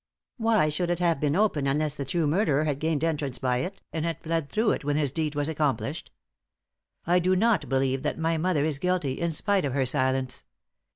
Why 0.37 0.67
should 0.69 0.89
it 0.89 0.97
have 0.97 1.19
been 1.19 1.35
open 1.35 1.67
unless 1.67 1.93
the 1.93 2.05
true 2.05 2.25
murderer 2.25 2.63
had 2.63 2.79
gained 2.79 3.03
entrance 3.03 3.37
by 3.37 3.57
it, 3.57 3.81
and 3.93 4.03
had 4.03 4.19
fled 4.19 4.49
through 4.49 4.71
it 4.71 4.83
when 4.83 4.95
his 4.95 5.11
deed 5.11 5.35
was 5.35 5.47
accomplished? 5.47 6.09
I 7.05 7.19
do 7.19 7.35
not 7.35 7.69
believe 7.69 8.01
that 8.01 8.17
my 8.17 8.35
mother 8.39 8.65
is 8.65 8.79
guilty, 8.79 9.11
in 9.21 9.31
spite 9.31 9.63
of 9.63 9.73
her 9.73 9.85
silence. 9.85 10.43